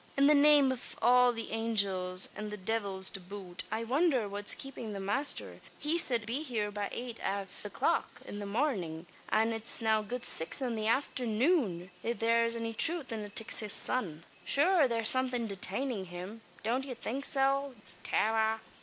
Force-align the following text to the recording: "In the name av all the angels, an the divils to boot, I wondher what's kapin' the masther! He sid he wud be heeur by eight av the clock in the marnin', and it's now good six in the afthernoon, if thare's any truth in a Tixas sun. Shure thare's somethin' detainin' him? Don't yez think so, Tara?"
"In 0.17 0.25
the 0.25 0.33
name 0.33 0.71
av 0.71 0.97
all 0.99 1.31
the 1.31 1.51
angels, 1.51 2.29
an 2.35 2.49
the 2.49 2.57
divils 2.57 3.07
to 3.11 3.19
boot, 3.19 3.61
I 3.71 3.83
wondher 3.83 4.27
what's 4.27 4.55
kapin' 4.55 4.93
the 4.93 4.99
masther! 4.99 5.59
He 5.77 5.99
sid 5.99 6.21
he 6.21 6.23
wud 6.23 6.25
be 6.25 6.41
heeur 6.43 6.71
by 6.71 6.89
eight 6.91 7.19
av 7.23 7.61
the 7.61 7.69
clock 7.69 8.19
in 8.25 8.39
the 8.39 8.47
marnin', 8.47 9.05
and 9.29 9.53
it's 9.53 9.79
now 9.79 10.01
good 10.01 10.25
six 10.25 10.59
in 10.59 10.73
the 10.73 10.87
afthernoon, 10.87 11.91
if 12.01 12.17
thare's 12.17 12.55
any 12.55 12.73
truth 12.73 13.11
in 13.11 13.19
a 13.23 13.29
Tixas 13.29 13.73
sun. 13.73 14.23
Shure 14.43 14.87
thare's 14.87 15.11
somethin' 15.11 15.45
detainin' 15.45 16.05
him? 16.07 16.41
Don't 16.63 16.83
yez 16.83 16.97
think 16.99 17.23
so, 17.23 17.75
Tara?" 18.03 18.59